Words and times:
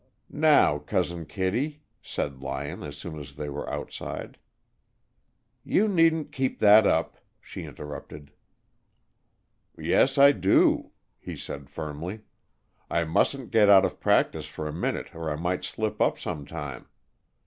"Now, 0.33 0.79
Cousin 0.79 1.27
Kittie," 1.27 1.83
said 2.01 2.41
Lyon, 2.41 2.81
as 2.81 2.97
soon 2.97 3.19
as 3.19 3.35
they 3.35 3.49
were 3.49 3.71
outside. 3.71 4.39
"You 5.63 5.87
needn't 5.87 6.31
keep 6.31 6.57
that 6.57 6.87
up," 6.87 7.19
she 7.39 7.65
interrupted. 7.65 8.31
"Yes, 9.77 10.17
I 10.17 10.31
do," 10.31 10.89
he 11.19 11.37
said, 11.37 11.69
firmly. 11.69 12.21
"I 12.89 13.03
mustn't 13.03 13.51
get 13.51 13.69
out 13.69 13.85
of 13.85 13.99
practice 13.99 14.47
for 14.47 14.67
a 14.67 14.73
minute, 14.73 15.13
or 15.13 15.29
I 15.29 15.35
might 15.35 15.63
slip 15.63 16.01
up 16.01 16.17
some 16.17 16.47
time. 16.47 16.87